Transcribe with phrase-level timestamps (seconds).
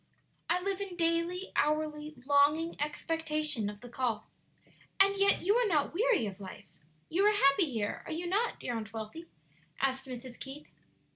[0.49, 4.25] "I live in daily, hourly longing expectation of the call."
[4.99, 6.79] "And yet you are not weary of life?
[7.07, 9.27] you are happy here, are you not, dear Aunt Wealthy?"
[9.79, 10.39] asked Mrs.
[10.39, 10.65] Keith.